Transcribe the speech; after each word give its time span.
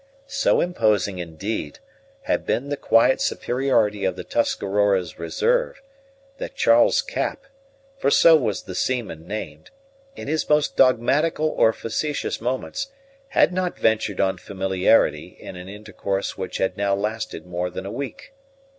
So 0.25 0.61
imposing, 0.61 1.19
indeed, 1.19 1.77
had 2.23 2.43
been 2.43 2.69
the 2.69 2.75
quiet 2.75 3.21
superiority 3.21 4.03
of 4.03 4.15
the 4.15 4.23
Tuscarora's 4.23 5.19
reserve, 5.19 5.79
that 6.39 6.55
Charles 6.55 7.03
Cap, 7.03 7.45
for 7.99 8.09
so 8.09 8.35
was 8.35 8.63
the 8.63 8.73
seaman 8.73 9.27
named, 9.27 9.69
in 10.15 10.27
his 10.27 10.49
most 10.49 10.75
dogmatical 10.75 11.49
or 11.49 11.71
facetious 11.71 12.41
moments, 12.41 12.87
had 13.27 13.53
not 13.53 13.77
ventured 13.77 14.19
on 14.19 14.37
familiarity 14.39 15.37
in 15.39 15.55
an 15.55 15.69
intercourse 15.69 16.35
which 16.35 16.57
had 16.57 16.77
now 16.77 16.95
lasted 16.95 17.45
more 17.45 17.69
than 17.69 17.85
a 17.85 17.91
week. 17.91 18.33